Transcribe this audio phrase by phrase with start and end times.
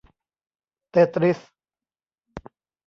[0.91, 1.39] เตตริส!